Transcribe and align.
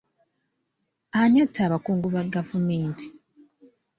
Ani 1.19 1.37
atta 1.43 1.59
abakungu 1.67 2.07
ba 2.13 2.21
gavumenti? 2.33 3.05